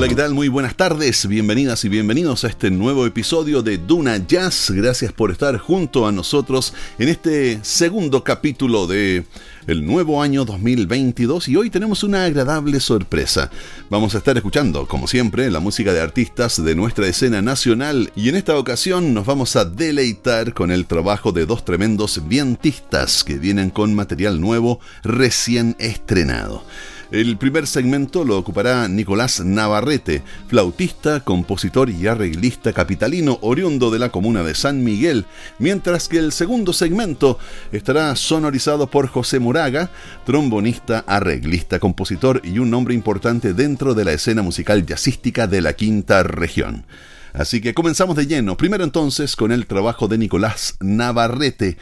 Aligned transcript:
Hola, 0.00 0.08
¿qué 0.08 0.14
tal? 0.14 0.32
Muy 0.32 0.48
buenas 0.48 0.76
tardes, 0.76 1.26
bienvenidas 1.26 1.84
y 1.84 1.90
bienvenidos 1.90 2.44
a 2.44 2.48
este 2.48 2.70
nuevo 2.70 3.04
episodio 3.04 3.60
de 3.60 3.76
Duna 3.76 4.16
Jazz. 4.16 4.70
Gracias 4.70 5.12
por 5.12 5.30
estar 5.30 5.58
junto 5.58 6.06
a 6.06 6.10
nosotros 6.10 6.72
en 6.98 7.10
este 7.10 7.58
segundo 7.60 8.24
capítulo 8.24 8.86
de 8.86 9.26
el 9.66 9.84
nuevo 9.84 10.22
año 10.22 10.46
2022 10.46 11.48
y 11.48 11.56
hoy 11.56 11.68
tenemos 11.68 12.02
una 12.02 12.24
agradable 12.24 12.80
sorpresa. 12.80 13.50
Vamos 13.90 14.14
a 14.14 14.18
estar 14.18 14.34
escuchando, 14.38 14.86
como 14.88 15.06
siempre, 15.06 15.50
la 15.50 15.60
música 15.60 15.92
de 15.92 16.00
artistas 16.00 16.64
de 16.64 16.74
nuestra 16.74 17.06
escena 17.06 17.42
nacional 17.42 18.10
y 18.16 18.30
en 18.30 18.36
esta 18.36 18.56
ocasión 18.56 19.12
nos 19.12 19.26
vamos 19.26 19.54
a 19.56 19.66
deleitar 19.66 20.54
con 20.54 20.70
el 20.70 20.86
trabajo 20.86 21.32
de 21.32 21.44
dos 21.44 21.62
tremendos 21.66 22.26
vientistas 22.26 23.22
que 23.22 23.34
vienen 23.34 23.68
con 23.68 23.94
material 23.94 24.40
nuevo 24.40 24.80
recién 25.02 25.76
estrenado. 25.78 26.64
El 27.10 27.36
primer 27.38 27.66
segmento 27.66 28.24
lo 28.24 28.38
ocupará 28.38 28.86
Nicolás 28.86 29.40
Navarrete, 29.40 30.22
flautista, 30.46 31.18
compositor 31.18 31.90
y 31.90 32.06
arreglista 32.06 32.72
capitalino 32.72 33.38
oriundo 33.42 33.90
de 33.90 33.98
la 33.98 34.10
comuna 34.10 34.44
de 34.44 34.54
San 34.54 34.84
Miguel, 34.84 35.26
mientras 35.58 36.06
que 36.06 36.18
el 36.18 36.30
segundo 36.30 36.72
segmento 36.72 37.36
estará 37.72 38.14
sonorizado 38.14 38.88
por 38.88 39.08
José 39.08 39.40
Muraga, 39.40 39.90
trombonista, 40.24 41.00
arreglista, 41.00 41.80
compositor 41.80 42.42
y 42.44 42.60
un 42.60 42.70
nombre 42.70 42.94
importante 42.94 43.54
dentro 43.54 43.94
de 43.94 44.04
la 44.04 44.12
escena 44.12 44.42
musical 44.42 44.86
jazzística 44.86 45.48
de 45.48 45.62
la 45.62 45.72
quinta 45.72 46.22
región. 46.22 46.84
Así 47.32 47.60
que 47.60 47.74
comenzamos 47.74 48.16
de 48.16 48.26
lleno, 48.26 48.56
primero 48.56 48.84
entonces 48.84 49.36
con 49.36 49.52
el 49.52 49.66
trabajo 49.66 50.08
de 50.08 50.18
Nicolás 50.18 50.76
Navarrete, 50.80 51.76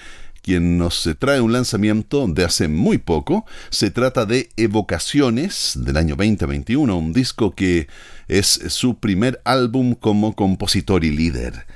quien 0.48 0.78
nos 0.78 1.06
trae 1.18 1.42
un 1.42 1.52
lanzamiento 1.52 2.26
de 2.26 2.42
hace 2.42 2.68
muy 2.68 2.96
poco. 2.96 3.44
Se 3.68 3.90
trata 3.90 4.24
de 4.24 4.48
Evocaciones 4.56 5.74
del 5.76 5.98
año 5.98 6.16
2021, 6.16 6.96
un 6.96 7.12
disco 7.12 7.54
que 7.54 7.86
es 8.28 8.46
su 8.68 8.98
primer 8.98 9.42
álbum 9.44 9.94
como 9.94 10.34
compositor 10.34 11.04
y 11.04 11.10
líder. 11.10 11.66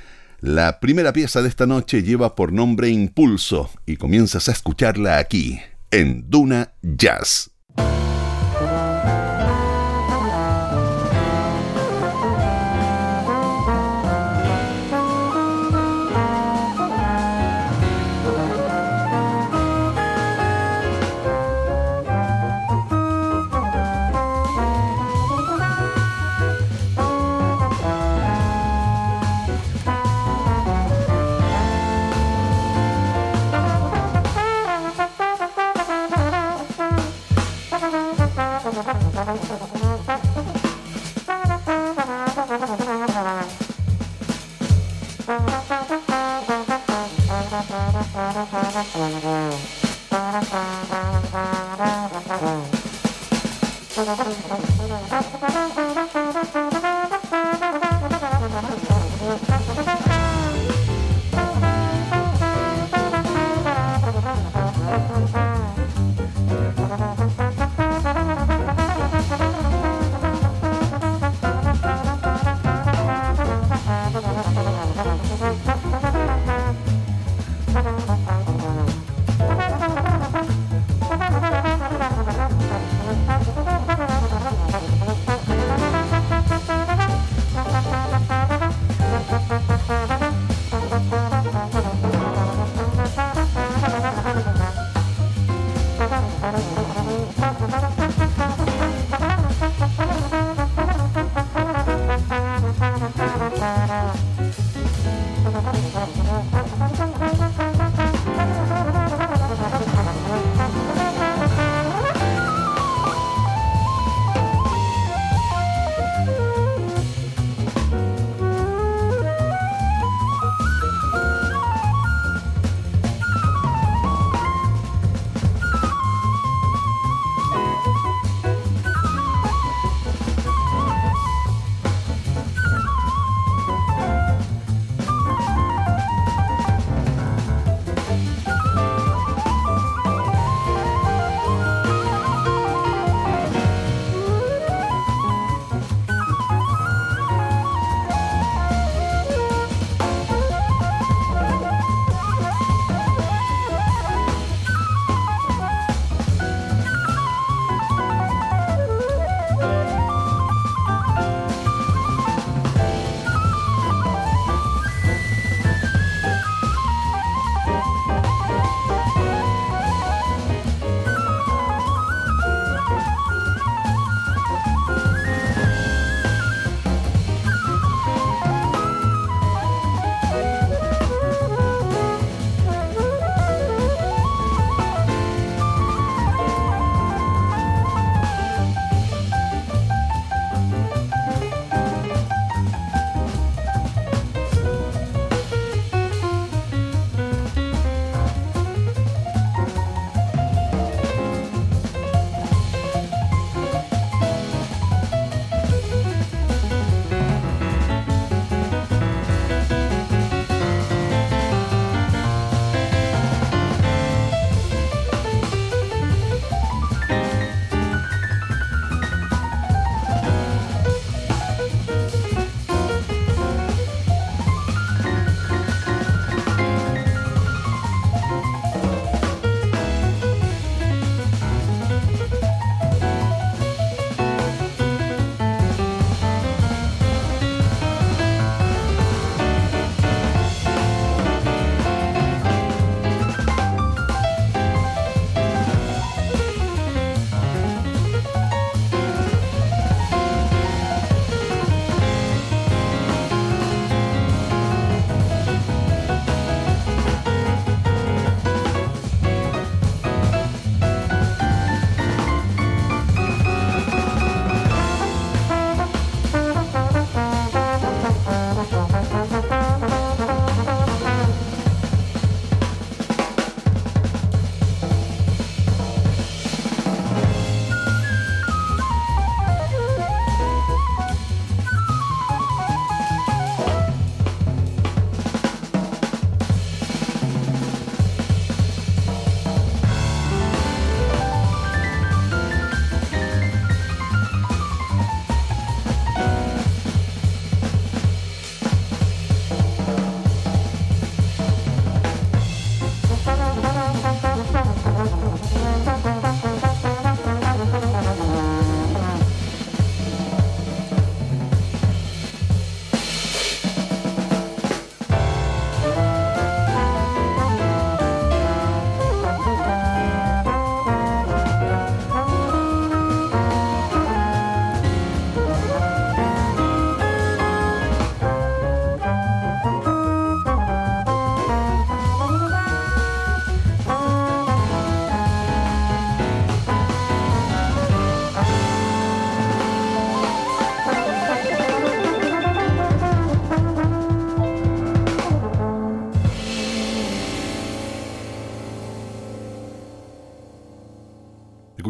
La 0.41 0.81
primera 0.81 1.13
pieza 1.13 1.43
de 1.43 1.51
esta 1.51 1.67
noche 1.67 2.03
lleva 2.03 2.35
por 2.35 2.51
nombre 2.51 2.89
Impulso 2.89 3.69
y 3.85 3.97
comienzas 3.97 4.49
a 4.49 4.53
escucharla 4.53 5.19
aquí, 5.19 5.61
en 5.91 6.31
Duna 6.31 6.73
Jazz. 6.81 7.51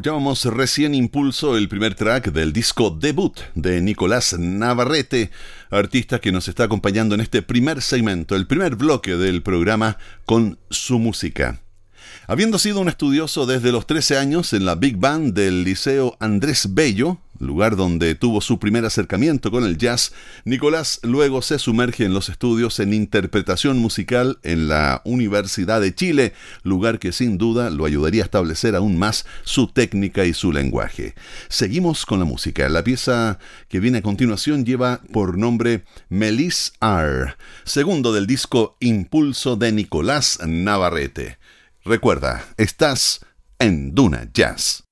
Escuchábamos 0.03 0.45
recién 0.47 0.97
Impulso, 0.97 1.57
el 1.57 1.69
primer 1.69 1.95
track 1.95 2.33
del 2.33 2.53
disco 2.53 2.91
debut 2.91 3.39
de 3.55 3.81
Nicolás 3.81 4.37
Navarrete, 4.37 5.31
artista 5.71 6.21
que 6.21 6.33
nos 6.33 6.49
está 6.49 6.65
acompañando 6.65 7.15
en 7.15 7.21
este 7.21 7.41
primer 7.41 7.81
segmento, 7.81 8.35
el 8.35 8.49
primer 8.49 8.75
bloque 8.75 9.15
del 9.15 9.43
programa 9.43 9.99
con 10.27 10.59
su 10.71 10.99
música. 10.99 11.61
Habiendo 12.27 12.59
sido 12.59 12.81
un 12.81 12.89
estudioso 12.89 13.47
desde 13.47 13.71
los 13.71 13.87
13 13.87 14.19
años 14.19 14.53
en 14.55 14.65
la 14.65 14.75
Big 14.75 14.97
Band 14.97 15.35
del 15.35 15.63
Liceo 15.63 16.17
Andrés 16.19 16.75
Bello, 16.75 17.19
lugar 17.43 17.77
donde 17.77 18.15
tuvo 18.15 18.41
su 18.41 18.59
primer 18.59 18.85
acercamiento 18.85 19.51
con 19.51 19.65
el 19.65 19.77
jazz, 19.77 20.13
Nicolás 20.45 21.01
luego 21.03 21.43
se 21.43 21.59
sumerge 21.59 22.05
en 22.05 22.15
los 22.15 22.29
estudios 22.29 22.79
en 22.81 22.95
interpretación 22.95 23.79
musical 23.79 24.39
en 24.43 24.69
la 24.69 25.03
Universidad 25.05 25.81
de 25.81 25.95
Chile, 25.95 26.33
lugar 26.63 26.99
que 26.99 27.13
sin 27.13 27.39
duda 27.39 27.71
lo 27.71 27.85
ayudaría 27.85 28.23
a 28.23 28.25
establecer 28.25 28.77
aún 28.77 28.99
más 28.99 29.27
su 29.45 29.67
técnica 29.67 30.25
y 30.25 30.35
su 30.35 30.53
lenguaje. 30.53 31.15
Seguimos 31.49 32.07
con 32.07 32.19
la 32.19 32.25
música. 32.25 32.69
La 32.69 32.85
pieza 32.85 33.39
que 33.69 33.81
viene 33.81 33.99
a 33.99 34.03
continuación 34.03 34.65
lleva 34.65 35.01
por 35.13 35.37
nombre 35.37 35.85
Melis 36.09 36.73
R, 36.81 37.35
segundo 37.65 38.13
del 38.13 38.27
disco 38.27 38.77
Impulso 38.81 39.57
de 39.57 39.73
Nicolás 39.73 40.39
Navarrete. 40.47 41.39
Recuerda, 41.85 42.45
estás 42.57 43.21
en 43.59 43.95
Duna 43.95 44.29
Jazz. 44.33 44.85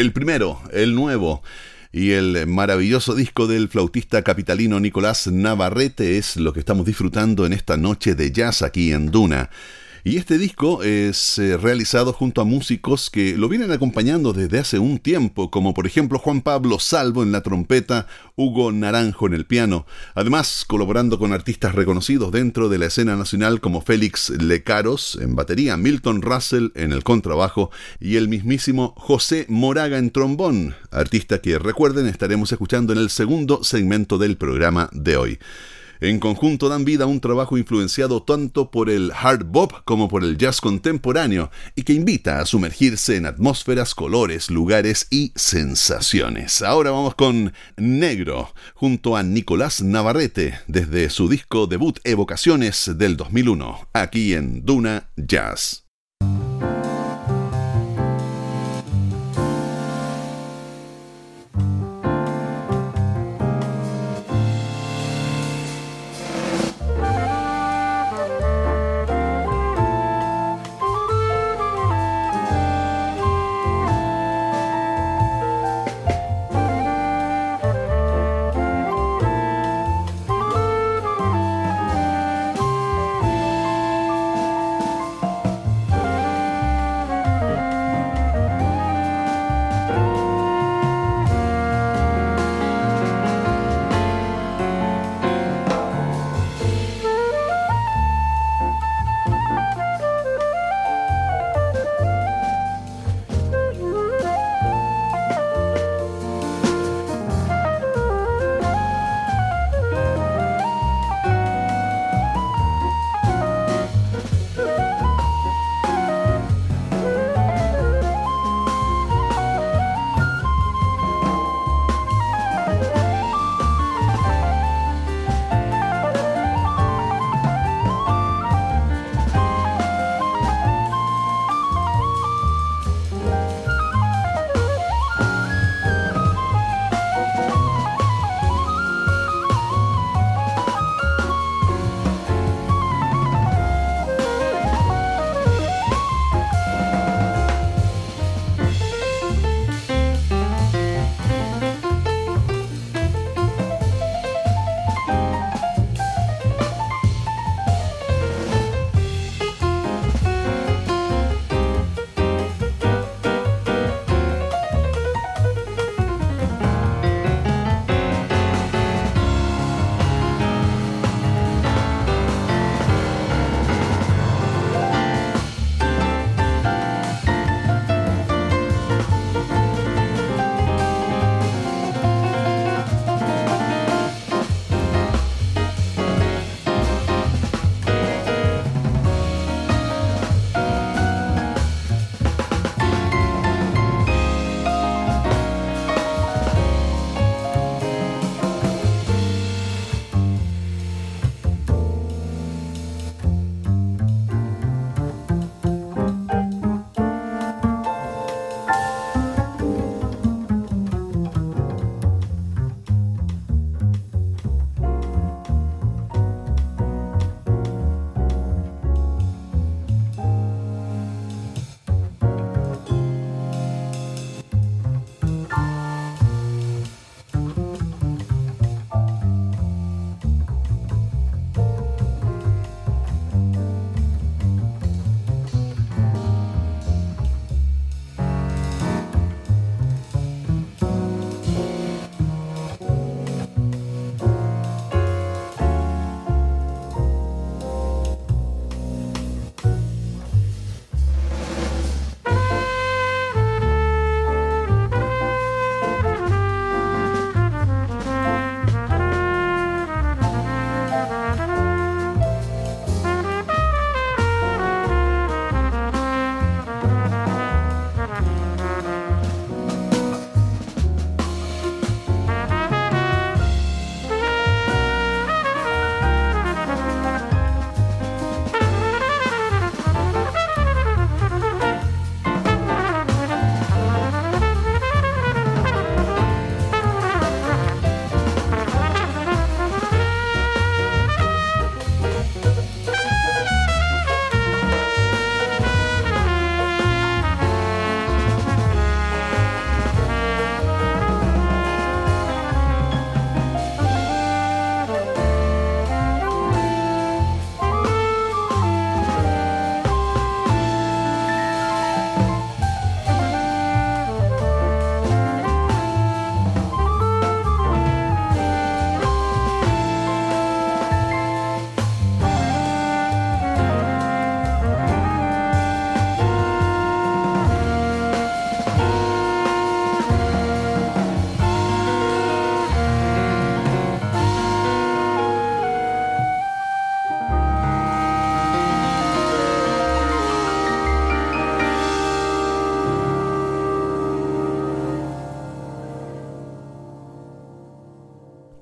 El 0.00 0.12
primero, 0.12 0.60
el 0.72 0.94
nuevo. 0.94 1.42
Y 1.90 2.10
el 2.10 2.46
maravilloso 2.46 3.14
disco 3.14 3.46
del 3.46 3.68
flautista 3.68 4.22
capitalino 4.22 4.78
Nicolás 4.78 5.26
Navarrete 5.26 6.18
es 6.18 6.36
lo 6.36 6.52
que 6.52 6.60
estamos 6.60 6.86
disfrutando 6.86 7.46
en 7.46 7.52
esta 7.52 7.76
noche 7.76 8.14
de 8.14 8.30
jazz 8.30 8.62
aquí 8.62 8.92
en 8.92 9.10
Duna. 9.10 9.50
Y 10.04 10.16
este 10.16 10.38
disco 10.38 10.82
es 10.82 11.38
eh, 11.38 11.56
realizado 11.56 12.12
junto 12.12 12.40
a 12.40 12.44
músicos 12.44 13.10
que 13.10 13.36
lo 13.36 13.48
vienen 13.48 13.72
acompañando 13.72 14.32
desde 14.32 14.58
hace 14.58 14.78
un 14.78 14.98
tiempo, 14.98 15.50
como 15.50 15.74
por 15.74 15.86
ejemplo 15.86 16.18
Juan 16.18 16.40
Pablo 16.40 16.78
Salvo 16.78 17.22
en 17.22 17.32
la 17.32 17.42
trompeta, 17.42 18.06
Hugo 18.36 18.70
Naranjo 18.70 19.26
en 19.26 19.34
el 19.34 19.44
piano, 19.44 19.86
además 20.14 20.64
colaborando 20.66 21.18
con 21.18 21.32
artistas 21.32 21.74
reconocidos 21.74 22.30
dentro 22.30 22.68
de 22.68 22.78
la 22.78 22.86
escena 22.86 23.16
nacional 23.16 23.60
como 23.60 23.80
Félix 23.80 24.30
Lecaros 24.30 25.18
en 25.20 25.34
batería, 25.34 25.76
Milton 25.76 26.22
Russell 26.22 26.68
en 26.74 26.92
el 26.92 27.02
contrabajo 27.02 27.70
y 28.00 28.16
el 28.16 28.28
mismísimo 28.28 28.94
José 28.96 29.46
Moraga 29.48 29.98
en 29.98 30.10
trombón, 30.10 30.76
artista 30.90 31.40
que 31.40 31.58
recuerden 31.58 32.06
estaremos 32.06 32.52
escuchando 32.52 32.92
en 32.92 33.00
el 33.00 33.10
segundo 33.10 33.64
segmento 33.64 34.18
del 34.18 34.36
programa 34.36 34.88
de 34.92 35.16
hoy. 35.16 35.38
En 36.00 36.20
conjunto 36.20 36.68
dan 36.68 36.84
vida 36.84 37.04
a 37.04 37.06
un 37.08 37.20
trabajo 37.20 37.58
influenciado 37.58 38.22
tanto 38.22 38.70
por 38.70 38.88
el 38.88 39.10
hard 39.12 39.44
bop 39.46 39.72
como 39.84 40.08
por 40.08 40.22
el 40.22 40.38
jazz 40.38 40.60
contemporáneo 40.60 41.50
y 41.74 41.82
que 41.82 41.92
invita 41.92 42.40
a 42.40 42.46
sumergirse 42.46 43.16
en 43.16 43.26
atmósferas, 43.26 43.94
colores, 43.94 44.50
lugares 44.50 45.08
y 45.10 45.32
sensaciones. 45.34 46.62
Ahora 46.62 46.92
vamos 46.92 47.14
con 47.14 47.52
Negro, 47.76 48.54
junto 48.74 49.16
a 49.16 49.22
Nicolás 49.22 49.82
Navarrete, 49.82 50.60
desde 50.68 51.10
su 51.10 51.28
disco 51.28 51.66
debut 51.66 51.98
Evocaciones 52.04 52.92
del 52.96 53.16
2001, 53.16 53.88
aquí 53.92 54.34
en 54.34 54.64
Duna 54.64 55.10
Jazz. 55.16 55.87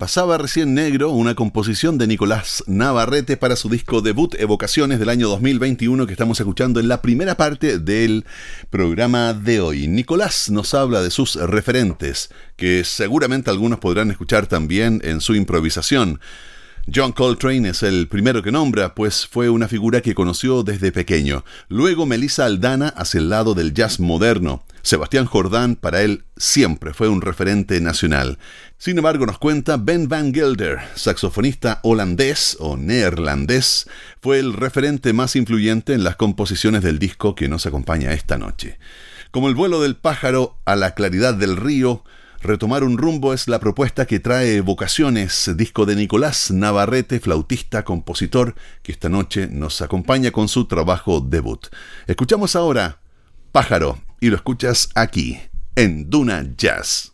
Pasaba 0.07 0.39
recién 0.39 0.73
negro, 0.73 1.11
una 1.11 1.35
composición 1.35 1.99
de 1.99 2.07
Nicolás 2.07 2.63
Navarrete 2.69 3.37
para 3.37 3.57
su 3.57 3.69
disco 3.69 4.03
debut 4.03 4.37
Evocaciones 4.39 5.01
del 5.01 5.09
año 5.09 5.29
2021 5.29 6.07
que 6.07 6.13
estamos 6.13 6.39
escuchando 6.39 6.79
en 6.79 6.87
la 6.87 7.03
primera 7.03 7.37
parte 7.37 7.81
del 7.81 8.25
programa 8.71 9.35
de 9.35 9.61
hoy. 9.61 9.89
Nicolás 9.89 10.49
nos 10.49 10.75
habla 10.75 11.03
de 11.03 11.11
sus 11.11 11.35
referentes, 11.35 12.31
que 12.55 12.85
seguramente 12.85 13.51
algunos 13.51 13.81
podrán 13.81 14.13
escuchar 14.13 14.47
también 14.47 15.01
en 15.03 15.21
su 15.21 15.35
improvisación. 15.35 16.21
John 16.95 17.11
Coltrane 17.11 17.71
es 17.71 17.83
el 17.83 18.07
primero 18.07 18.45
que 18.45 18.53
nombra, 18.53 18.95
pues 18.95 19.27
fue 19.27 19.51
una 19.51 19.67
figura 19.67 20.03
que 20.03 20.15
conoció 20.15 20.63
desde 20.63 20.93
pequeño. 20.93 21.45
Luego 21.69 22.07
Melissa 22.07 22.45
Aldana 22.45 22.91
hacia 22.91 23.19
el 23.19 23.29
lado 23.29 23.55
del 23.55 23.75
jazz 23.75 23.99
moderno. 23.99 24.63
Sebastián 24.87 25.27
Jordán 25.27 25.75
para 25.75 26.03
él 26.03 26.27
siempre 26.37 26.95
fue 26.95 27.09
un 27.09 27.21
referente 27.21 27.81
nacional. 27.81 28.39
Sin 28.79 28.97
embargo, 28.97 29.27
nos 29.27 29.37
cuenta 29.37 29.79
Ben 29.79 30.07
Van 30.09 30.33
Gelder, 30.33 30.79
saxofonista 30.95 31.81
holandés 31.83 32.57
o 32.61 32.77
neerlandés, 32.77 33.89
fue 34.23 34.39
el 34.39 34.53
referente 34.53 35.13
más 35.13 35.35
influyente 35.35 35.93
en 35.93 36.05
las 36.05 36.15
composiciones 36.15 36.85
del 36.85 37.01
disco 37.01 37.35
que 37.35 37.49
nos 37.49 37.67
acompaña 37.67 38.13
esta 38.13 38.39
noche. 38.39 38.79
Como 39.33 39.49
el 39.49 39.57
vuelo 39.57 39.83
del 39.83 39.97
pájaro 39.97 40.61
a 40.65 40.77
la 40.77 40.95
claridad 40.95 41.35
del 41.35 41.57
río, 41.57 42.05
Retomar 42.41 42.85
un 42.85 42.97
rumbo 42.97 43.35
es 43.35 43.49
la 43.49 43.59
propuesta 43.59 44.07
que 44.07 44.21
trae 44.21 44.61
Vocaciones, 44.61 45.51
disco 45.57 45.85
de 45.85 45.97
Nicolás 45.97 46.53
Navarrete, 46.53 47.19
flautista, 47.19 47.83
compositor, 47.83 48.55
que 48.85 48.93
esta 48.93 49.09
noche 49.09 49.49
nos 49.51 49.83
acompaña 49.83 50.31
con 50.31 50.47
su 50.47 50.67
trabajo 50.67 51.21
debut. 51.21 51.67
Escuchamos 52.07 52.55
ahora 52.55 53.01
Pájaro 53.51 54.06
y 54.21 54.31
lo 54.31 54.37
escuchas 54.37 54.89
aquí, 54.95 55.41
en 55.75 56.11
Duna 56.11 56.45
Jazz. 56.57 57.13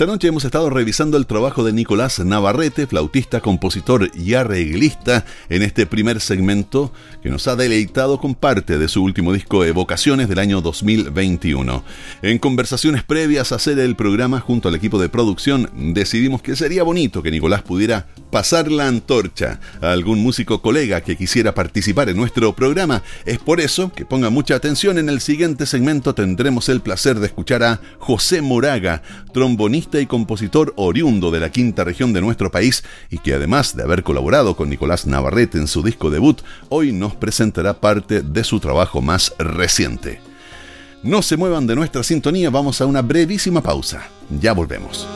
Esta 0.00 0.10
noche 0.10 0.28
hemos 0.28 0.46
estado 0.46 0.70
revisando 0.70 1.18
el 1.18 1.26
trabajo 1.26 1.62
de 1.62 1.74
Nicolás 1.74 2.20
Navarrete, 2.20 2.86
flautista, 2.86 3.42
compositor 3.42 4.10
y 4.14 4.32
arreglista, 4.32 5.26
en 5.50 5.60
este 5.60 5.84
primer 5.84 6.22
segmento 6.22 6.90
que 7.22 7.28
nos 7.28 7.46
ha 7.48 7.54
deleitado 7.54 8.18
con 8.18 8.34
parte 8.34 8.78
de 8.78 8.88
su 8.88 9.04
último 9.04 9.34
disco 9.34 9.62
Evocaciones 9.62 10.30
del 10.30 10.38
año 10.38 10.62
2021. 10.62 11.84
En 12.22 12.38
conversaciones 12.38 13.02
previas 13.02 13.52
a 13.52 13.56
hacer 13.56 13.78
el 13.78 13.94
programa 13.94 14.40
junto 14.40 14.70
al 14.70 14.74
equipo 14.74 14.98
de 14.98 15.10
producción, 15.10 15.68
decidimos 15.92 16.40
que 16.40 16.56
sería 16.56 16.82
bonito 16.82 17.22
que 17.22 17.30
Nicolás 17.30 17.60
pudiera 17.60 18.06
pasar 18.30 18.70
la 18.70 18.88
antorcha 18.88 19.60
a 19.82 19.92
algún 19.92 20.22
músico 20.22 20.62
colega 20.62 21.02
que 21.02 21.16
quisiera 21.16 21.52
participar 21.52 22.08
en 22.08 22.16
nuestro 22.16 22.54
programa. 22.54 23.02
Es 23.26 23.38
por 23.38 23.60
eso 23.60 23.92
que 23.92 24.06
ponga 24.06 24.30
mucha 24.30 24.54
atención, 24.54 24.96
en 24.96 25.10
el 25.10 25.20
siguiente 25.20 25.66
segmento 25.66 26.14
tendremos 26.14 26.70
el 26.70 26.80
placer 26.80 27.18
de 27.20 27.26
escuchar 27.26 27.62
a 27.64 27.80
José 27.98 28.40
Moraga, 28.40 29.02
trombonista 29.34 29.89
y 29.98 30.06
compositor 30.06 30.74
oriundo 30.76 31.30
de 31.30 31.40
la 31.40 31.50
quinta 31.50 31.84
región 31.84 32.12
de 32.12 32.20
nuestro 32.20 32.50
país 32.50 32.84
y 33.08 33.18
que 33.18 33.32
además 33.32 33.74
de 33.74 33.82
haber 33.82 34.02
colaborado 34.02 34.54
con 34.54 34.68
Nicolás 34.68 35.06
Navarrete 35.06 35.56
en 35.56 35.66
su 35.66 35.82
disco 35.82 36.10
debut, 36.10 36.42
hoy 36.68 36.92
nos 36.92 37.16
presentará 37.16 37.80
parte 37.80 38.20
de 38.20 38.44
su 38.44 38.60
trabajo 38.60 39.00
más 39.00 39.32
reciente. 39.38 40.20
No 41.02 41.22
se 41.22 41.38
muevan 41.38 41.66
de 41.66 41.74
nuestra 41.74 42.02
sintonía, 42.02 42.50
vamos 42.50 42.80
a 42.80 42.86
una 42.86 43.00
brevísima 43.00 43.62
pausa. 43.62 44.02
Ya 44.40 44.52
volvemos. 44.52 45.08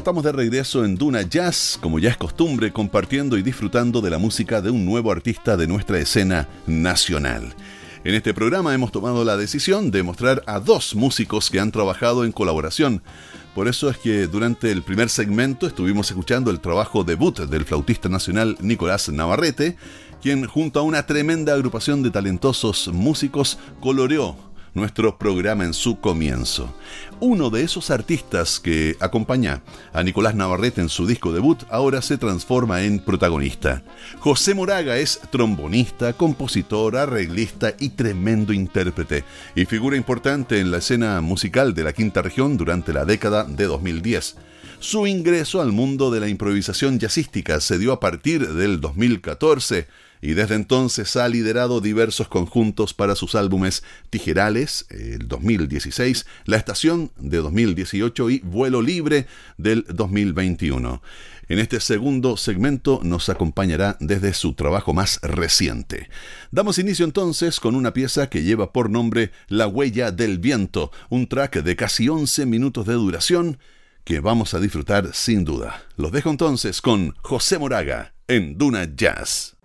Estamos 0.00 0.24
de 0.24 0.32
regreso 0.32 0.82
en 0.82 0.96
Duna 0.96 1.20
Jazz, 1.20 1.78
como 1.78 1.98
ya 1.98 2.08
es 2.08 2.16
costumbre, 2.16 2.72
compartiendo 2.72 3.36
y 3.36 3.42
disfrutando 3.42 4.00
de 4.00 4.08
la 4.08 4.16
música 4.16 4.62
de 4.62 4.70
un 4.70 4.86
nuevo 4.86 5.12
artista 5.12 5.58
de 5.58 5.66
nuestra 5.66 5.98
escena 5.98 6.48
nacional. 6.66 7.54
En 8.02 8.14
este 8.14 8.32
programa 8.32 8.72
hemos 8.72 8.92
tomado 8.92 9.24
la 9.24 9.36
decisión 9.36 9.90
de 9.90 10.02
mostrar 10.02 10.42
a 10.46 10.58
dos 10.58 10.94
músicos 10.94 11.50
que 11.50 11.60
han 11.60 11.70
trabajado 11.70 12.24
en 12.24 12.32
colaboración. 12.32 13.02
Por 13.54 13.68
eso 13.68 13.90
es 13.90 13.98
que 13.98 14.26
durante 14.26 14.72
el 14.72 14.82
primer 14.82 15.10
segmento 15.10 15.66
estuvimos 15.66 16.08
escuchando 16.08 16.50
el 16.50 16.60
trabajo 16.60 17.04
debut 17.04 17.38
del 17.38 17.66
flautista 17.66 18.08
nacional 18.08 18.56
Nicolás 18.58 19.10
Navarrete, 19.10 19.76
quien 20.22 20.46
junto 20.46 20.80
a 20.80 20.82
una 20.82 21.04
tremenda 21.04 21.52
agrupación 21.52 22.02
de 22.02 22.10
talentosos 22.10 22.88
músicos 22.88 23.58
coloreó 23.80 24.49
nuestro 24.74 25.18
programa 25.18 25.64
en 25.64 25.74
su 25.74 26.00
comienzo. 26.00 26.74
Uno 27.20 27.50
de 27.50 27.62
esos 27.62 27.90
artistas 27.90 28.60
que 28.60 28.96
acompaña 29.00 29.62
a 29.92 30.02
Nicolás 30.02 30.34
Navarrete 30.34 30.80
en 30.80 30.88
su 30.88 31.06
disco 31.06 31.32
debut 31.32 31.62
ahora 31.70 32.02
se 32.02 32.18
transforma 32.18 32.82
en 32.82 32.98
protagonista. 32.98 33.82
José 34.18 34.54
Moraga 34.54 34.96
es 34.98 35.20
trombonista, 35.30 36.12
compositor, 36.12 36.96
arreglista 36.96 37.74
y 37.78 37.90
tremendo 37.90 38.52
intérprete, 38.52 39.24
y 39.54 39.66
figura 39.66 39.96
importante 39.96 40.60
en 40.60 40.70
la 40.70 40.78
escena 40.78 41.20
musical 41.20 41.74
de 41.74 41.84
la 41.84 41.92
quinta 41.92 42.22
región 42.22 42.56
durante 42.56 42.92
la 42.92 43.04
década 43.04 43.44
de 43.44 43.64
2010. 43.64 44.36
Su 44.78 45.06
ingreso 45.06 45.60
al 45.60 45.72
mundo 45.72 46.10
de 46.10 46.20
la 46.20 46.28
improvisación 46.28 46.98
jazzística 46.98 47.60
se 47.60 47.76
dio 47.76 47.92
a 47.92 48.00
partir 48.00 48.48
del 48.48 48.80
2014 48.80 49.88
y 50.22 50.34
desde 50.34 50.54
entonces 50.54 51.16
ha 51.16 51.28
liderado 51.28 51.80
diversos 51.80 52.28
conjuntos 52.28 52.94
para 52.94 53.14
sus 53.14 53.34
álbumes 53.34 53.82
Tijerales, 54.10 54.86
el 54.90 55.28
2016, 55.28 56.26
La 56.44 56.56
Estación 56.56 57.10
de 57.18 57.38
2018 57.38 58.30
y 58.30 58.40
Vuelo 58.40 58.82
Libre 58.82 59.26
del 59.56 59.84
2021. 59.88 61.02
En 61.48 61.58
este 61.58 61.80
segundo 61.80 62.36
segmento 62.36 63.00
nos 63.02 63.28
acompañará 63.28 63.96
desde 63.98 64.34
su 64.34 64.54
trabajo 64.54 64.94
más 64.94 65.18
reciente. 65.22 66.08
Damos 66.52 66.78
inicio 66.78 67.04
entonces 67.04 67.58
con 67.58 67.74
una 67.74 67.92
pieza 67.92 68.30
que 68.30 68.44
lleva 68.44 68.72
por 68.72 68.88
nombre 68.88 69.32
La 69.48 69.66
Huella 69.66 70.12
del 70.12 70.38
Viento, 70.38 70.92
un 71.08 71.26
track 71.26 71.62
de 71.64 71.74
casi 71.74 72.08
11 72.08 72.46
minutos 72.46 72.86
de 72.86 72.92
duración 72.92 73.58
que 74.04 74.20
vamos 74.20 74.54
a 74.54 74.60
disfrutar 74.60 75.10
sin 75.12 75.44
duda. 75.44 75.82
Los 75.96 76.12
dejo 76.12 76.30
entonces 76.30 76.80
con 76.80 77.16
José 77.22 77.58
Moraga 77.58 78.14
en 78.28 78.56
Duna 78.56 78.84
Jazz. 78.94 79.56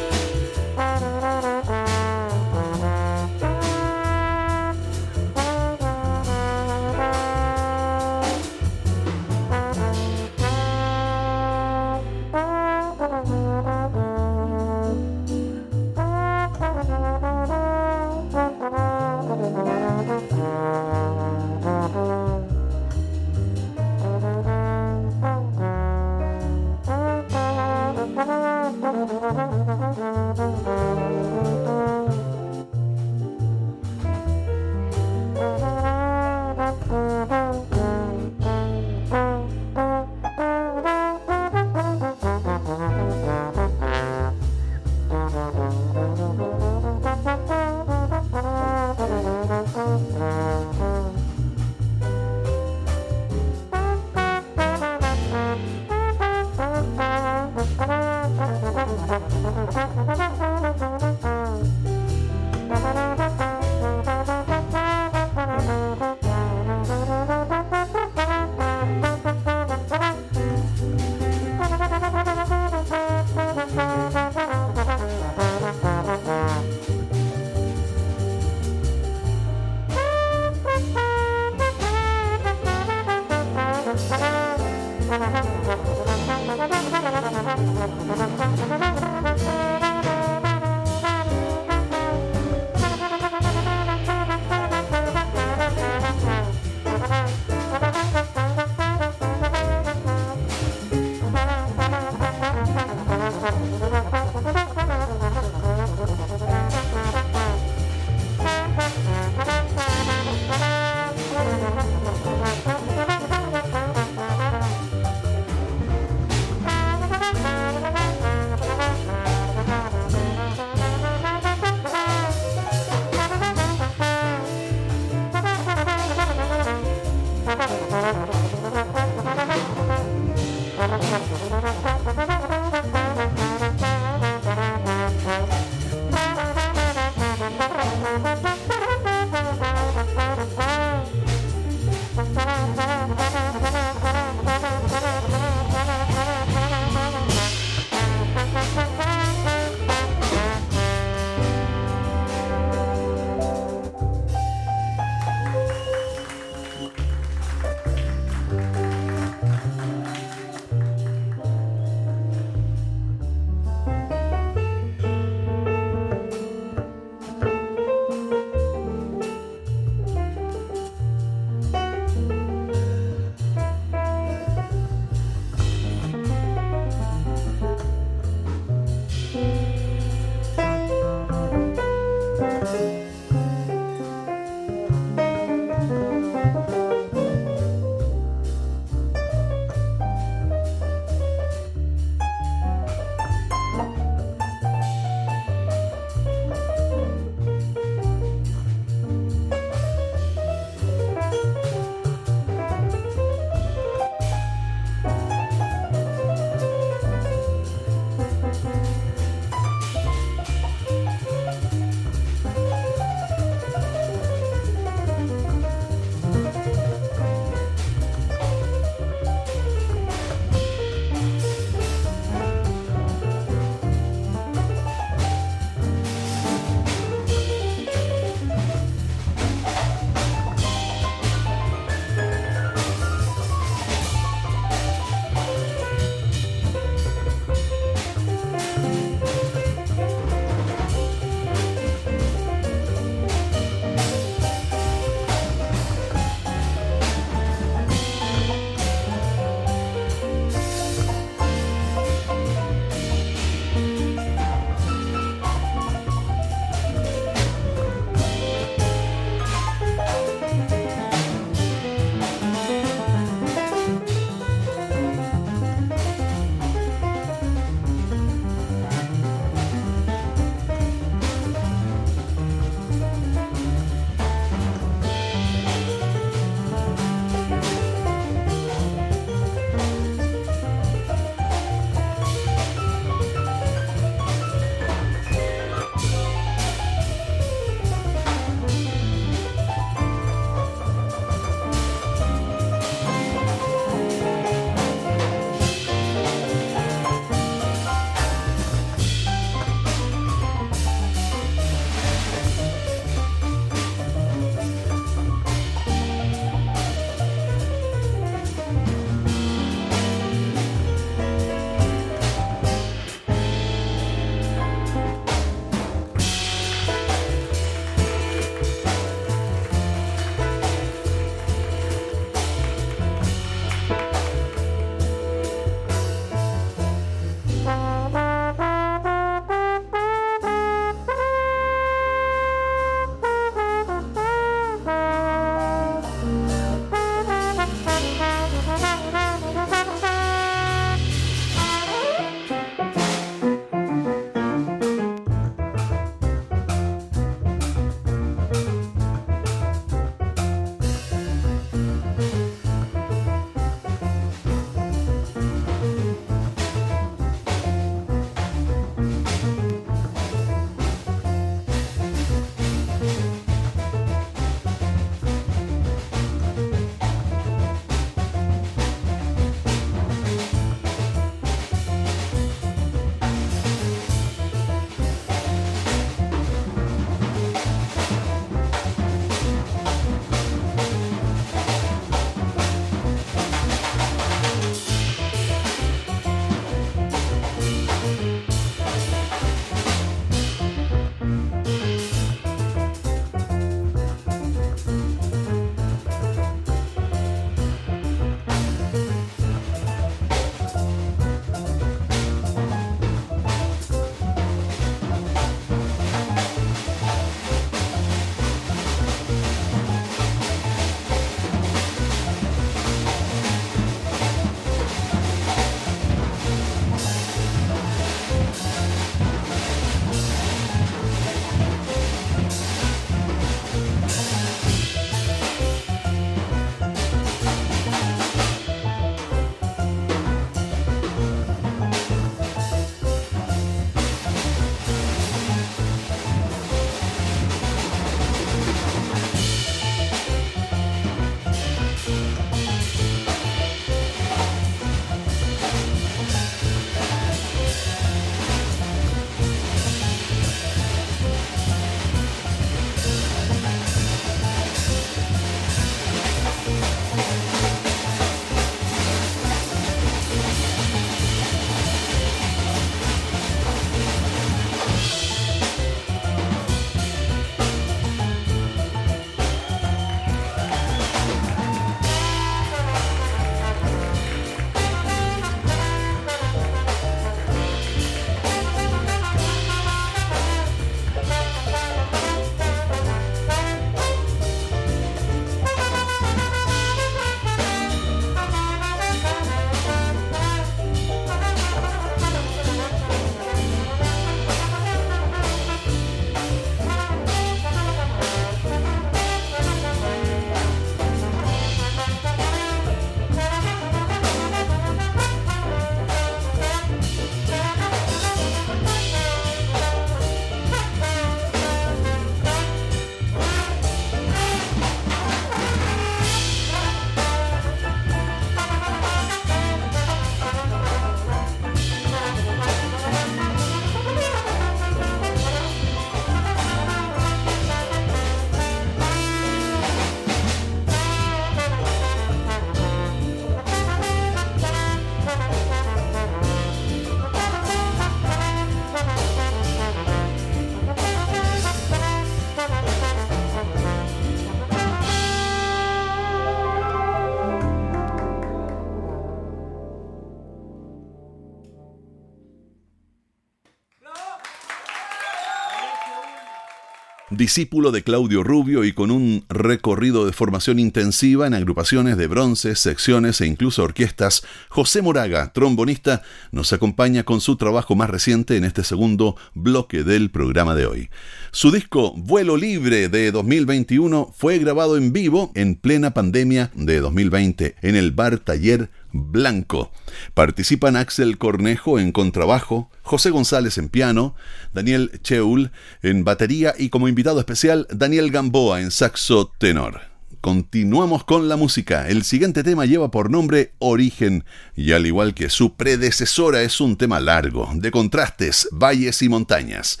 Discípulo 557.44 557.92
de 557.92 558.02
Claudio 558.02 558.42
Rubio 558.42 558.84
y 558.84 558.94
con 558.94 559.10
un 559.10 559.44
recorrido 559.50 560.24
de 560.24 560.32
formación 560.32 560.78
intensiva 560.78 561.46
en 561.46 561.52
agrupaciones 561.52 562.16
de 562.16 562.26
bronce, 562.26 562.74
secciones 562.74 563.38
e 563.42 563.46
incluso 563.46 563.82
orquestas, 563.82 564.46
José 564.70 565.02
Moraga, 565.02 565.52
trombonista, 565.52 566.22
nos 566.52 566.72
acompaña 566.72 567.24
con 567.24 567.42
su 567.42 567.56
trabajo 567.56 567.96
más 567.96 568.08
reciente 568.08 568.56
en 568.56 568.64
este 568.64 568.82
segundo 568.82 569.36
bloque 569.52 570.04
del 570.04 570.30
programa 570.30 570.74
de 570.74 570.86
hoy. 570.86 571.10
Su 571.54 571.70
disco 571.70 572.12
Vuelo 572.16 572.56
Libre 572.56 573.08
de 573.08 573.30
2021 573.30 574.34
fue 574.36 574.58
grabado 574.58 574.96
en 574.96 575.12
vivo 575.12 575.52
en 575.54 575.76
plena 575.76 576.12
pandemia 576.12 576.72
de 576.74 576.98
2020 576.98 577.76
en 577.80 577.94
el 577.94 578.10
bar 578.10 578.38
Taller 578.38 578.90
Blanco. 579.12 579.92
Participan 580.34 580.96
Axel 580.96 581.38
Cornejo 581.38 582.00
en 582.00 582.10
contrabajo, 582.10 582.90
José 583.02 583.30
González 583.30 583.78
en 583.78 583.88
piano, 583.88 584.34
Daniel 584.72 585.12
Cheul 585.22 585.70
en 586.02 586.24
batería 586.24 586.74
y 586.76 586.88
como 586.88 587.06
invitado 587.06 587.38
especial 587.38 587.86
Daniel 587.88 588.32
Gamboa 588.32 588.80
en 588.80 588.90
saxo 588.90 589.52
tenor. 589.56 590.00
Continuamos 590.40 591.22
con 591.22 591.48
la 591.48 591.56
música. 591.56 592.08
El 592.08 592.24
siguiente 592.24 592.64
tema 592.64 592.84
lleva 592.84 593.12
por 593.12 593.30
nombre 593.30 593.74
Origen 593.78 594.44
y 594.74 594.90
al 594.90 595.06
igual 595.06 595.34
que 595.34 595.48
su 595.50 595.76
predecesora 595.76 596.62
es 596.62 596.80
un 596.80 596.96
tema 596.96 597.20
largo, 597.20 597.70
de 597.76 597.92
contrastes, 597.92 598.68
valles 598.72 599.22
y 599.22 599.28
montañas. 599.28 600.00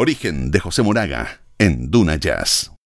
Origen 0.00 0.52
de 0.52 0.60
José 0.60 0.84
Moraga 0.84 1.40
en 1.58 1.90
Duna 1.90 2.14
Jazz. 2.14 2.77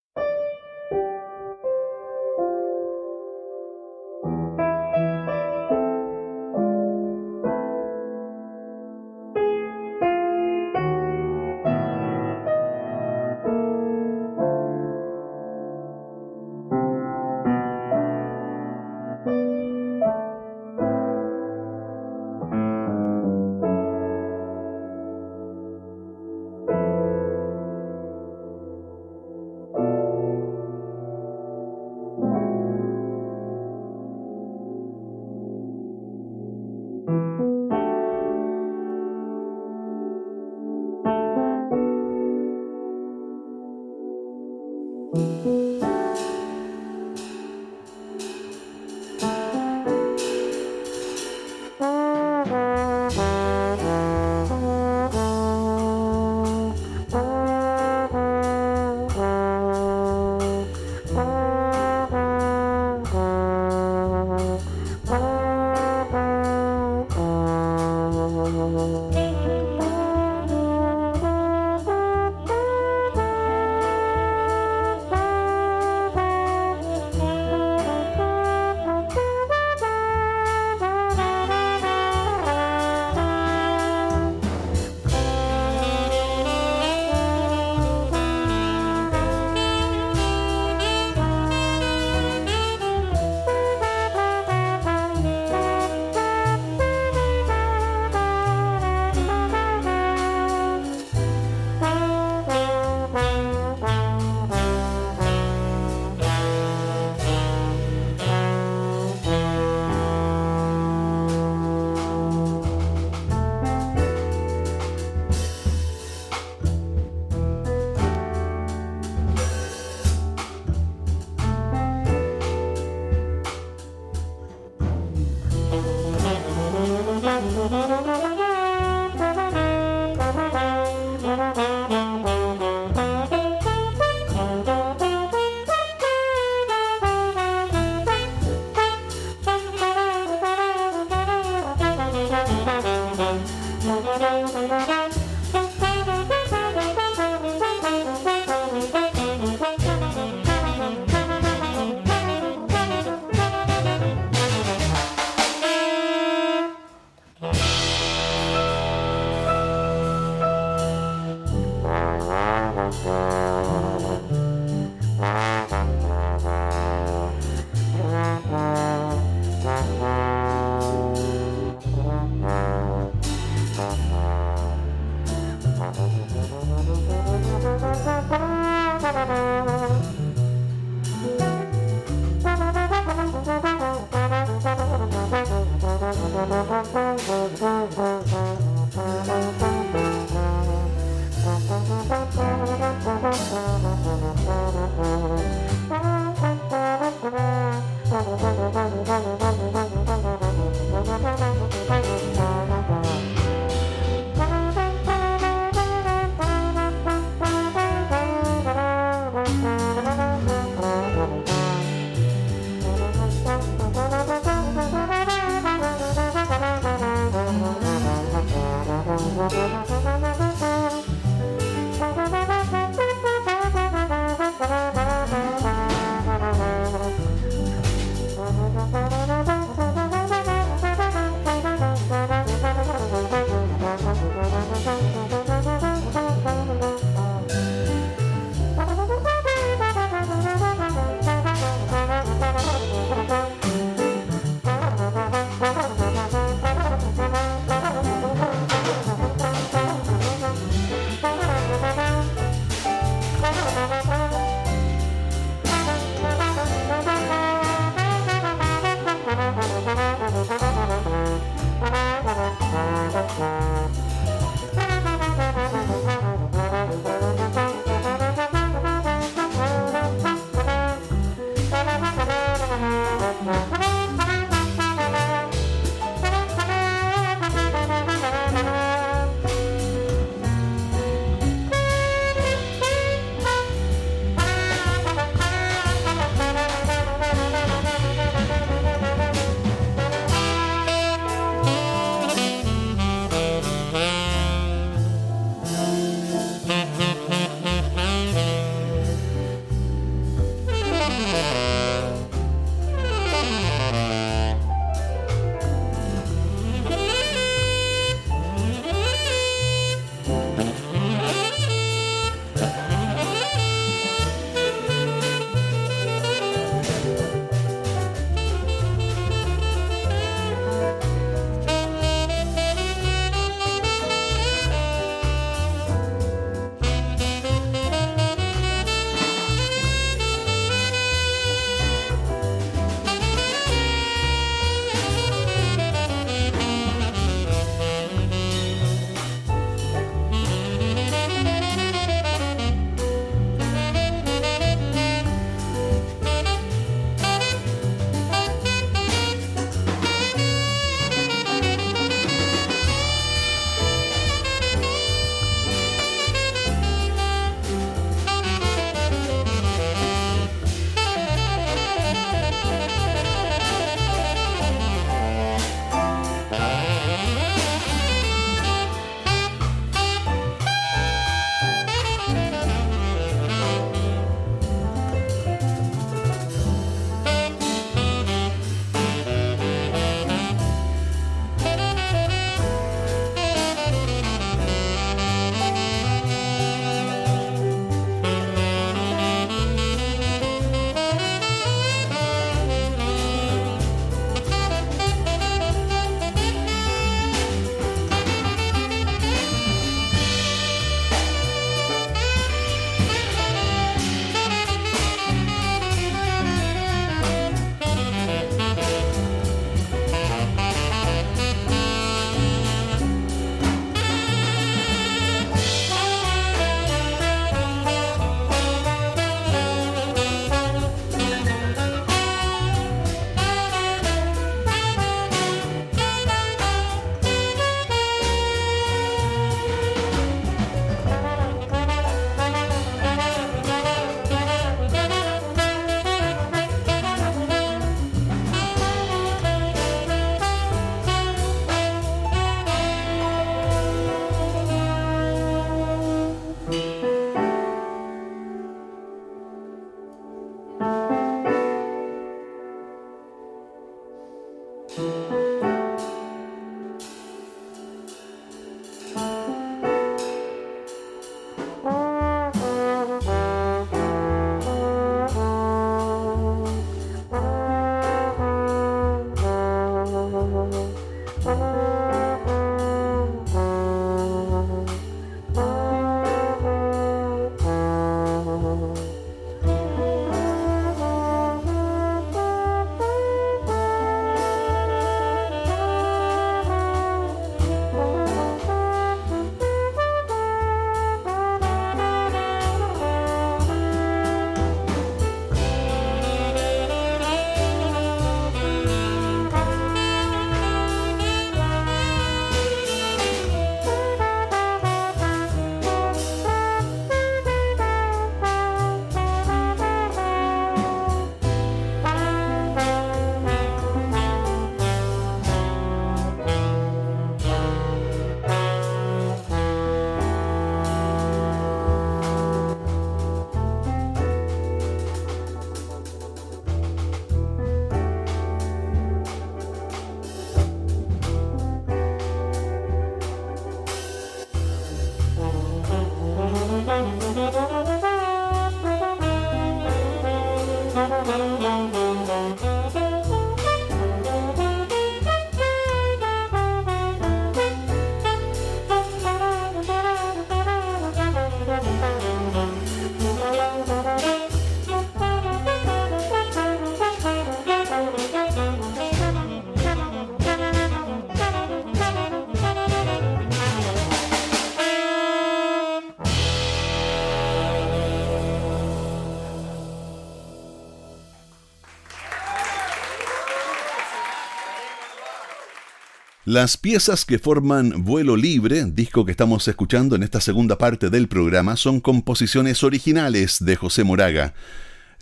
Las 576.52 576.76
piezas 576.76 577.24
que 577.24 577.38
forman 577.38 578.04
Vuelo 578.04 578.36
Libre, 578.36 578.84
disco 578.84 579.24
que 579.24 579.30
estamos 579.30 579.66
escuchando 579.68 580.16
en 580.16 580.22
esta 580.22 580.38
segunda 580.38 580.76
parte 580.76 581.08
del 581.08 581.26
programa, 581.26 581.78
son 581.78 581.98
composiciones 581.98 582.84
originales 582.84 583.64
de 583.64 583.74
José 583.74 584.04
Moraga. 584.04 584.52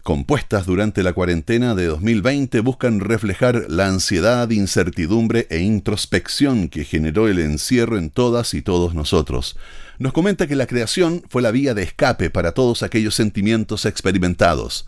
Compuestas 0.03 0.67
durante 0.67 1.05
la 1.05 1.13
cuarentena 1.13 1.77
de 1.77 1.87
2020, 1.87 2.59
buscan 2.59 2.99
reflejar 2.99 3.67
la 3.69 3.87
ansiedad, 3.87 4.51
incertidumbre 4.51 5.47
e 5.51 5.61
introspección 5.61 6.69
que 6.69 6.85
generó 6.85 7.29
el 7.29 7.39
encierro 7.39 7.97
en 7.97 8.11
todas 8.11 8.53
y 8.53 8.61
todos 8.61 8.97
nosotros. 8.97 9.57
Nos 10.01 10.13
comenta 10.13 10.49
que 10.49 10.57
la 10.57 10.67
creación 10.67 11.23
fue 11.29 11.43
la 11.43 11.53
vía 11.53 11.75
de 11.75 11.85
escape 11.85 12.31
para 12.31 12.55
todos 12.55 12.83
aquellos 12.83 13.15
sentimientos 13.15 13.87
experimentados. 13.87 14.85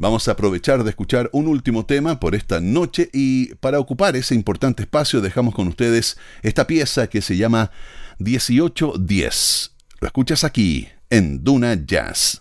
Vamos 0.00 0.28
a 0.28 0.32
aprovechar 0.32 0.82
de 0.82 0.88
escuchar 0.88 1.28
un 1.34 1.46
último 1.46 1.84
tema 1.84 2.18
por 2.20 2.34
esta 2.34 2.58
noche 2.58 3.10
y 3.12 3.54
para 3.56 3.78
ocupar 3.78 4.16
ese 4.16 4.34
importante 4.34 4.84
espacio 4.84 5.20
dejamos 5.20 5.54
con 5.54 5.68
ustedes 5.68 6.16
esta 6.40 6.66
pieza 6.66 7.08
que 7.08 7.20
se 7.20 7.36
llama 7.36 7.70
1810. 8.18 9.72
Lo 10.00 10.06
escuchas 10.06 10.42
aquí 10.42 10.88
en 11.10 11.44
Duna 11.44 11.74
Jazz. 11.84 12.40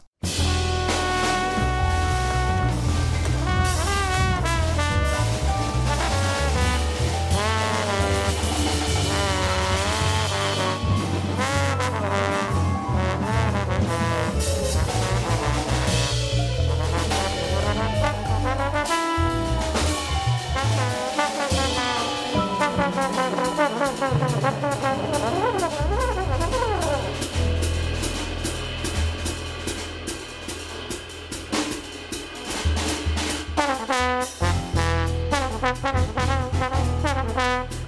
Bye. 37.39 37.78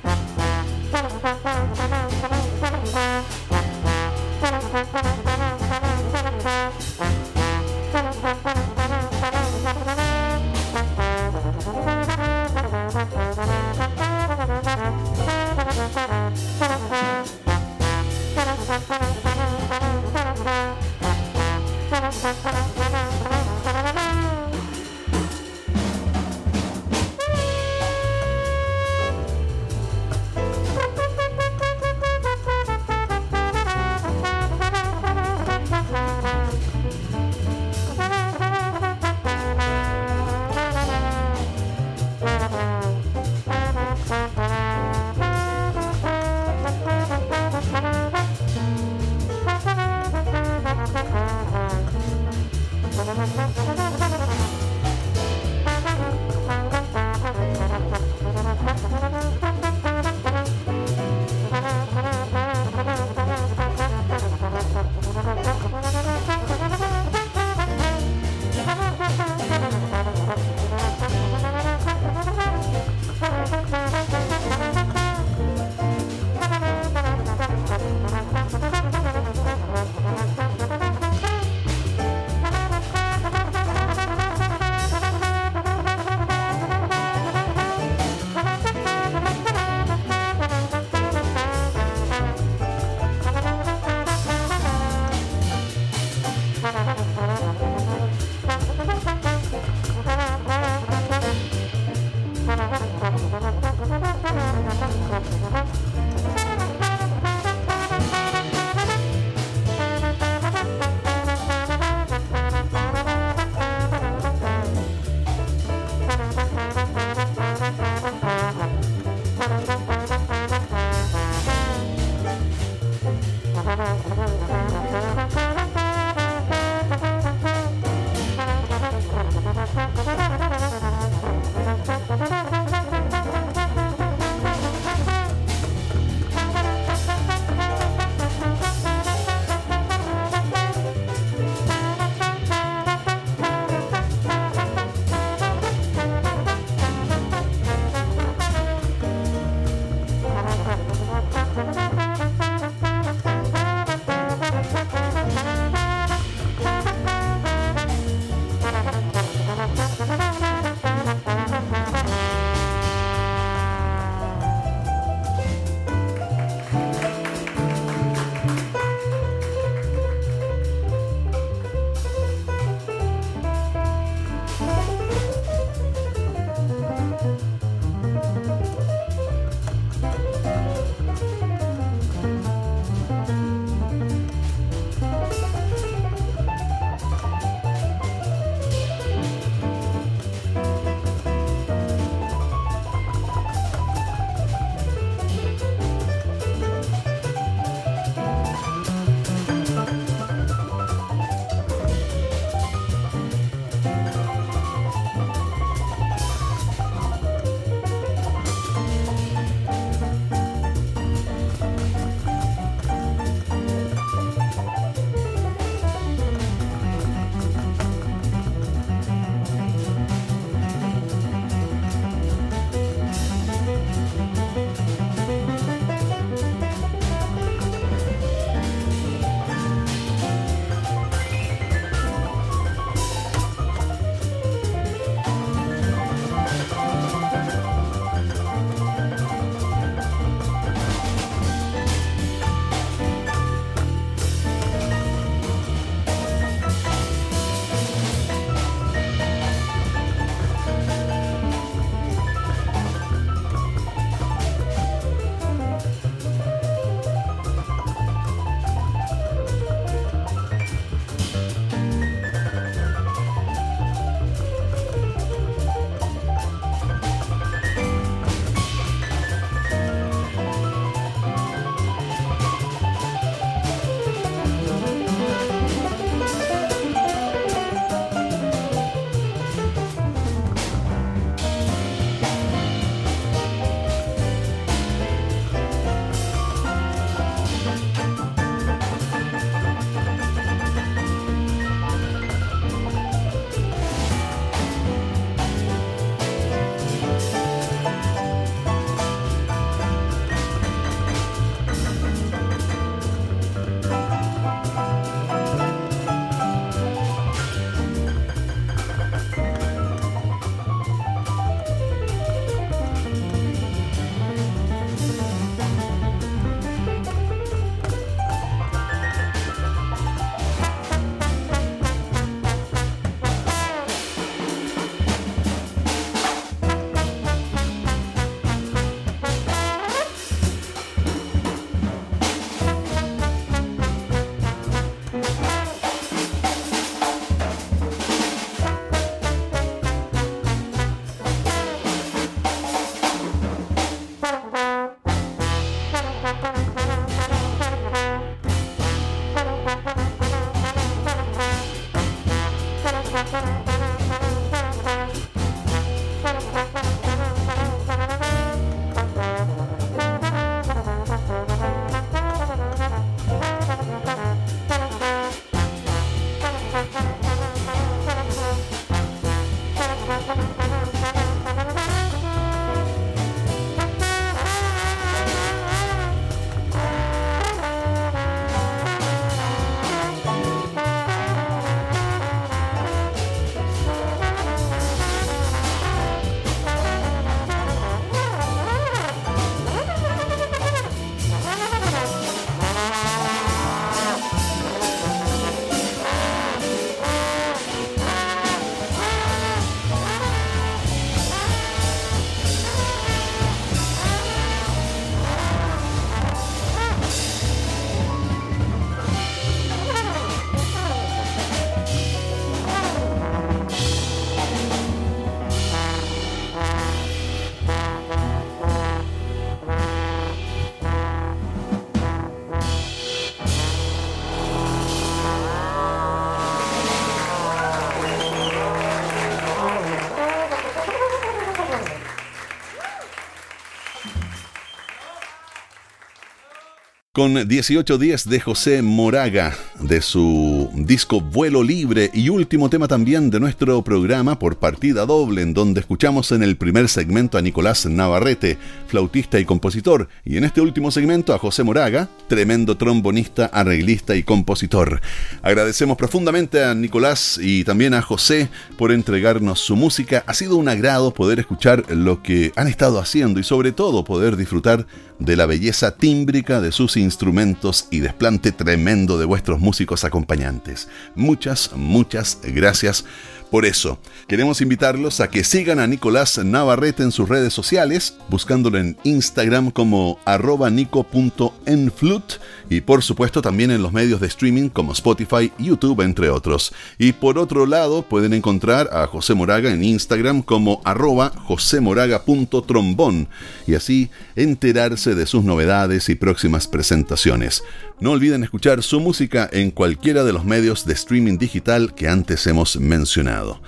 Con 437.13 437.45
18 437.45 437.97
días 437.97 438.29
de 438.29 438.39
José 438.39 438.81
Moraga, 438.81 439.53
de 439.81 440.01
su 440.01 440.71
disco 440.73 441.19
Vuelo 441.19 441.61
Libre 441.61 442.09
y 442.13 442.29
último 442.29 442.69
tema 442.69 442.87
también 442.87 443.29
de 443.29 443.41
nuestro 443.41 443.81
programa 443.81 444.39
por 444.39 444.59
partida 444.59 445.05
doble, 445.05 445.41
en 445.41 445.53
donde 445.53 445.81
escuchamos 445.81 446.31
en 446.31 446.41
el 446.41 446.55
primer 446.55 446.87
segmento 446.87 447.37
a 447.37 447.41
Nicolás 447.41 447.85
Navarrete, 447.85 448.57
flautista 448.87 449.41
y 449.41 449.45
compositor, 449.45 450.07
y 450.23 450.37
en 450.37 450.45
este 450.45 450.61
último 450.61 450.89
segmento 450.89 451.33
a 451.33 451.37
José 451.37 451.65
Moraga, 451.65 452.07
tremendo 452.29 452.77
trombonista, 452.77 453.47
arreglista 453.47 454.15
y 454.15 454.23
compositor. 454.23 455.01
Agradecemos 455.41 455.97
profundamente 455.97 456.63
a 456.63 456.73
Nicolás 456.73 457.37
y 457.43 457.65
también 457.65 457.93
a 457.93 458.01
José 458.01 458.47
por 458.77 458.93
entregarnos 458.93 459.59
su 459.59 459.75
música. 459.75 460.23
Ha 460.27 460.33
sido 460.33 460.55
un 460.55 460.69
agrado 460.69 461.13
poder 461.13 461.41
escuchar 461.41 461.83
lo 461.91 462.23
que 462.23 462.53
han 462.55 462.69
estado 462.69 462.99
haciendo 462.99 463.41
y 463.41 463.43
sobre 463.43 463.73
todo 463.73 464.05
poder 464.05 464.37
disfrutar 464.37 464.87
de 465.21 465.35
la 465.35 465.45
belleza 465.45 465.91
tímbrica 465.91 466.59
de 466.61 466.71
sus 466.71 466.97
instrumentos 466.97 467.87
y 467.91 467.99
desplante 467.99 468.51
tremendo 468.51 469.17
de 469.17 469.25
vuestros 469.25 469.59
músicos 469.59 470.03
acompañantes. 470.03 470.89
Muchas, 471.15 471.71
muchas 471.75 472.39
gracias 472.43 473.05
por 473.51 473.65
eso, 473.65 473.99
queremos 474.29 474.61
invitarlos 474.61 475.19
a 475.19 475.29
que 475.29 475.43
sigan 475.43 475.79
a 475.79 475.85
Nicolás 475.85 476.37
Navarrete 476.37 477.03
en 477.03 477.11
sus 477.11 477.27
redes 477.27 477.53
sociales, 477.53 478.15
buscándolo 478.29 478.77
en 478.77 478.97
Instagram 479.03 479.71
como 479.71 480.19
arroba 480.23 480.69
nico.enflut 480.69 482.39
y 482.69 482.79
por 482.79 483.03
supuesto 483.03 483.41
también 483.41 483.69
en 483.71 483.83
los 483.83 483.91
medios 483.91 484.21
de 484.21 484.27
streaming 484.27 484.69
como 484.69 484.93
Spotify, 484.93 485.51
YouTube, 485.59 485.99
entre 485.99 486.29
otros. 486.29 486.73
Y 486.97 487.11
por 487.11 487.37
otro 487.37 487.65
lado, 487.65 488.03
pueden 488.03 488.33
encontrar 488.33 488.89
a 488.93 489.05
José 489.07 489.33
Moraga 489.33 489.69
en 489.69 489.83
Instagram 489.83 490.43
como 490.43 490.81
arroba 490.85 491.33
josemoraga.trombón 491.35 493.27
y 493.67 493.75
así 493.75 494.09
enterarse 494.37 495.13
de 495.13 495.25
sus 495.25 495.43
novedades 495.43 496.07
y 496.07 496.15
próximas 496.15 496.69
presentaciones. 496.69 497.63
No 498.01 498.13
olviden 498.13 498.43
escuchar 498.43 498.81
su 498.81 498.99
música 498.99 499.47
en 499.53 499.69
cualquiera 499.69 500.23
de 500.23 500.33
los 500.33 500.43
medios 500.43 500.87
de 500.87 500.93
streaming 500.93 501.37
digital 501.37 501.93
que 501.93 502.07
antes 502.07 502.47
hemos 502.47 502.77
mencionado. 502.77 503.61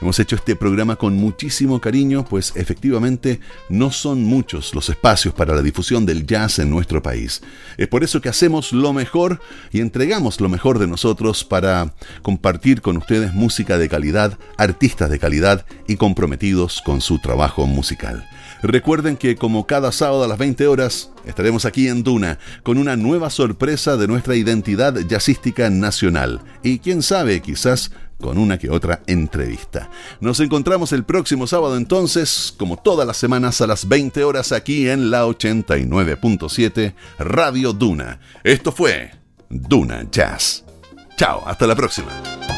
Hemos 0.00 0.18
hecho 0.18 0.36
este 0.36 0.56
programa 0.56 0.96
con 0.96 1.16
muchísimo 1.16 1.78
cariño, 1.82 2.24
pues 2.24 2.54
efectivamente 2.56 3.40
no 3.68 3.92
son 3.92 4.24
muchos 4.24 4.74
los 4.74 4.88
espacios 4.88 5.34
para 5.34 5.54
la 5.54 5.60
difusión 5.60 6.06
del 6.06 6.26
jazz 6.26 6.60
en 6.60 6.70
nuestro 6.70 7.02
país. 7.02 7.42
Es 7.76 7.86
por 7.88 8.02
eso 8.04 8.22
que 8.22 8.30
hacemos 8.30 8.72
lo 8.72 8.94
mejor 8.94 9.38
y 9.70 9.80
entregamos 9.80 10.40
lo 10.40 10.48
mejor 10.48 10.78
de 10.78 10.86
nosotros 10.86 11.44
para 11.44 11.92
compartir 12.22 12.80
con 12.80 12.96
ustedes 12.96 13.34
música 13.34 13.76
de 13.76 13.90
calidad, 13.90 14.38
artistas 14.56 15.10
de 15.10 15.18
calidad 15.18 15.66
y 15.86 15.96
comprometidos 15.96 16.80
con 16.80 17.02
su 17.02 17.18
trabajo 17.18 17.66
musical. 17.66 18.26
Recuerden 18.62 19.16
que 19.16 19.36
como 19.36 19.66
cada 19.66 19.92
sábado 19.92 20.24
a 20.24 20.28
las 20.28 20.38
20 20.38 20.66
horas 20.66 21.10
estaremos 21.26 21.64
aquí 21.64 21.88
en 21.88 22.02
Duna 22.02 22.38
con 22.62 22.78
una 22.78 22.96
nueva 22.96 23.30
sorpresa 23.30 23.96
de 23.96 24.08
nuestra 24.08 24.36
identidad 24.36 24.94
jazzística 25.06 25.70
nacional 25.70 26.40
y 26.62 26.78
quién 26.78 27.02
sabe 27.02 27.40
quizás 27.40 27.90
con 28.20 28.38
una 28.38 28.58
que 28.58 28.70
otra 28.70 29.02
entrevista. 29.06 29.90
Nos 30.20 30.40
encontramos 30.40 30.92
el 30.92 31.04
próximo 31.04 31.46
sábado 31.46 31.76
entonces, 31.76 32.54
como 32.56 32.76
todas 32.76 33.06
las 33.06 33.16
semanas 33.16 33.60
a 33.60 33.66
las 33.66 33.88
20 33.88 34.24
horas 34.24 34.52
aquí 34.52 34.88
en 34.88 35.10
la 35.10 35.26
89.7 35.26 36.94
Radio 37.18 37.72
Duna. 37.72 38.20
Esto 38.42 38.72
fue 38.72 39.10
Duna 39.50 40.06
Jazz. 40.10 40.64
Chao, 41.16 41.42
hasta 41.46 41.66
la 41.66 41.76
próxima. 41.76 42.53